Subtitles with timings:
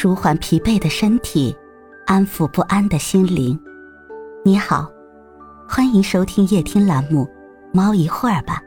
[0.00, 1.52] 舒缓疲惫的身体，
[2.06, 3.58] 安抚不安的心灵。
[4.44, 4.88] 你好，
[5.68, 7.24] 欢迎收听夜听栏目
[7.74, 8.62] 《猫一会儿吧》，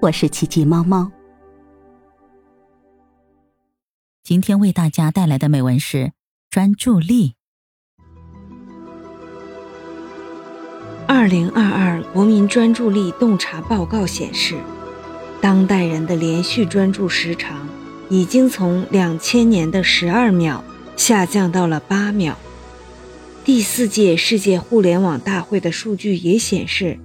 [0.00, 1.10] 我是奇迹猫猫。
[4.22, 6.12] 今天为大家带来的美文是
[6.50, 7.34] 专注力。
[11.08, 14.56] 二零二二国民专注力洞察报告显示，
[15.40, 17.66] 当代人的连续专注时长
[18.10, 20.62] 已经从两千年的十二秒
[20.96, 22.36] 下降到了八秒。
[23.44, 26.98] 第四届世界互联网大会的数据也显示，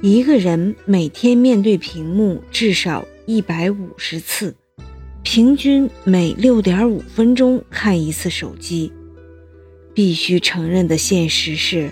[0.00, 4.54] 一个人每天面对屏幕至少一百五十次，
[5.22, 8.90] 平均每六点五分钟看一次手机。
[9.94, 11.90] 必须承认的现实是。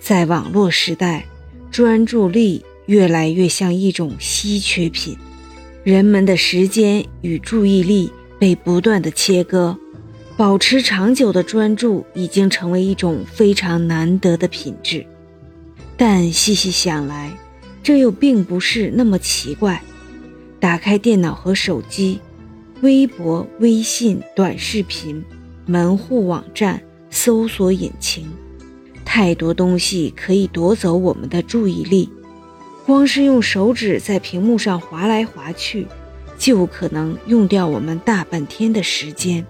[0.00, 1.26] 在网络时代，
[1.70, 5.16] 专注力越来越像一种稀缺品，
[5.84, 9.76] 人们的时间与注意力被不断的切割，
[10.36, 15.04] 保持长久的专注已经成为一种非常难得的品质。
[15.96, 17.36] 但细细想来，
[17.82, 19.82] 这又并不是那么奇怪。
[20.60, 22.20] 打开电脑和手机，
[22.82, 25.20] 微博、微信、短视频、
[25.66, 28.30] 门户网站、搜索引擎。
[29.04, 32.08] 太多东西可以夺走我们的注意力，
[32.86, 35.86] 光是用手指在屏幕上划来划去，
[36.38, 39.46] 就可能用掉我们大半天的时间。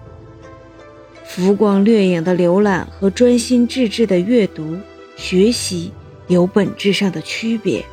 [1.25, 4.77] 浮光掠影的浏览和专心致志的阅读、
[5.15, 5.91] 学习
[6.27, 7.83] 有本质上的区别。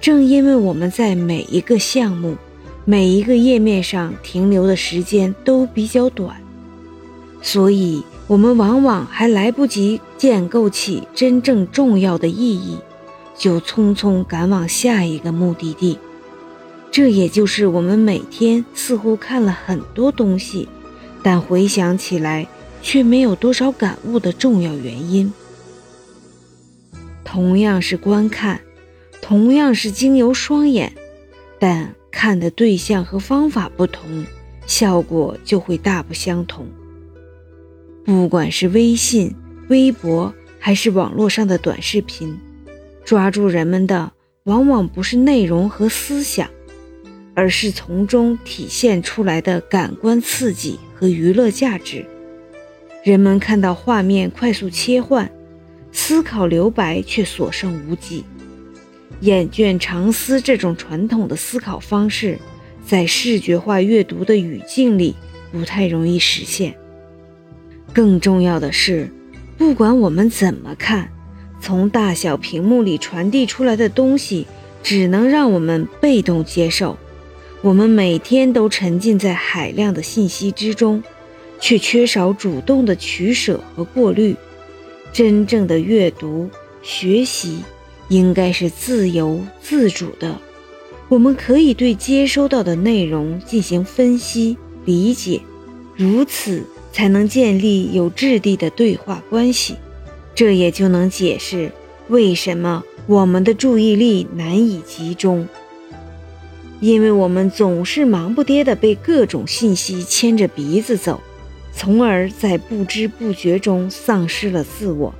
[0.00, 2.36] 正因为我们在每一个项目、
[2.84, 6.36] 每一个页面上停留的时间都比较短，
[7.42, 8.02] 所以。
[8.28, 12.76] 我们往往还来不及建构起真正重要的意义，
[13.38, 15.98] 就匆匆赶往下一个目的地。
[16.90, 20.68] 这也就是我们每天似乎看了很多东西，
[21.22, 22.48] 但回想起来
[22.82, 25.32] 却没有多少感悟的重要原因。
[27.24, 28.60] 同样是观看，
[29.20, 30.94] 同样是经由双眼，
[31.60, 34.24] 但看的对象和方法不同，
[34.66, 36.66] 效果就会大不相同。
[38.04, 39.34] 不管是微信、
[39.68, 42.40] 微博，还是网络上的短视频，
[43.08, 44.12] 抓住人们的
[44.44, 46.46] 往往不是内容和思想，
[47.34, 52.04] 而是从中体现出来的感官刺激和娱乐价值。
[53.02, 55.32] 人们看到画面快速切换，
[55.90, 58.26] 思考留白却所剩无几。
[59.20, 62.38] 眼倦长思这种传统的思考方式，
[62.84, 65.16] 在视觉化阅读的语境里
[65.50, 66.76] 不太容易实现。
[67.94, 69.10] 更重要的是，
[69.56, 71.10] 不管我们怎么看，
[71.60, 74.46] 从大小屏幕里传递出来的东西，
[74.82, 76.96] 只能让我们被动接受。
[77.60, 81.02] 我们每天都沉浸在海量的信息之中，
[81.60, 84.36] 却缺少主动的取舍和过滤。
[85.12, 86.48] 真正的阅读
[86.82, 87.58] 学习，
[88.08, 90.38] 应该是自由自主的。
[91.08, 95.40] 我们可以对接收到的内容进行分析理解，
[95.96, 96.64] 如此。
[96.90, 99.76] 才能建立有质地的对话关系，
[100.38, 101.72] 这也就能解释
[102.06, 105.48] 为什么我们的注意力难以集中。
[106.78, 111.20] 因为我们总是忙不迭地被各种信息牵着鼻子走，
[111.74, 115.12] 从而在不知不觉中丧失了自我。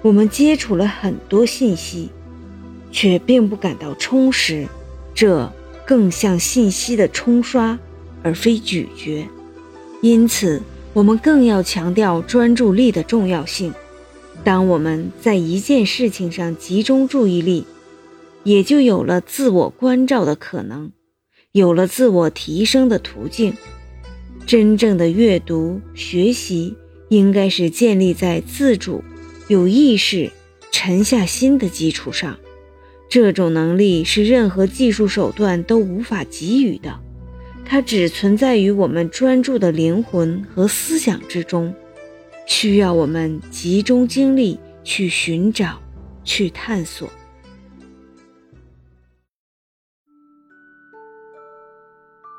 [0.00, 2.08] 我们接触了很多信息，
[2.90, 4.66] 却并不感到充实，
[5.14, 5.52] 这
[5.84, 7.78] 更像信息的冲刷，
[8.22, 9.28] 而非咀嚼。
[10.00, 10.62] 因此。
[10.94, 13.72] 我们更要强调专注力的重要性。
[14.48, 17.66] 当我们在一件事情上集中注意力，
[18.44, 20.90] 也就有了自我关照的可能，
[21.52, 23.52] 有了自我提升的途径。
[24.46, 26.74] 真正的阅读学习，
[27.10, 29.04] 应该是建立在自主、
[29.48, 30.30] 有意识、
[30.72, 32.38] 沉下心的基础上。
[33.10, 36.98] 这种能力是任何技术手段都无法给予的。
[37.66, 41.74] 它只存在于我们专注的灵魂和思想之中，
[42.48, 45.78] 需要我们集中精力去寻找、
[46.24, 47.08] 去探索。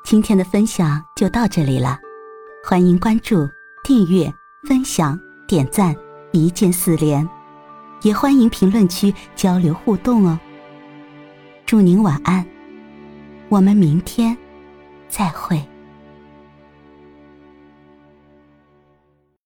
[0.04, 1.96] 今天的分享就到这里了，
[2.64, 3.48] 欢迎关注、
[3.84, 4.30] 订阅、
[4.68, 5.94] 分享、点赞，
[6.32, 7.26] 一键四连，
[8.02, 10.38] 也欢迎评论区交流互动哦。
[11.64, 12.44] 祝您晚安，
[13.48, 14.36] 我们明天。
[15.08, 15.60] 再会。